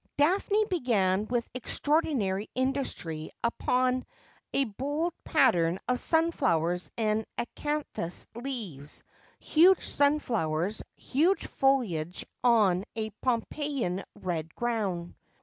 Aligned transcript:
Daphne 0.17 0.65
began 0.65 1.27
with 1.27 1.47
extraordinary 1.53 2.49
industry 2.55 3.29
upon 3.43 4.03
a 4.51 4.63
bold 4.63 5.13
pattern 5.23 5.77
of 5.87 5.99
sunflowers 5.99 6.89
and 6.97 7.23
acanthus 7.37 8.25
leaves, 8.33 9.03
huge 9.39 9.85
sunflowers, 9.85 10.81
huge 10.95 11.45
foliage, 11.45 12.25
on 12.43 12.83
a 12.95 13.11
Pompeian 13.21 14.03
red 14.15 14.55
ground. 14.55 15.13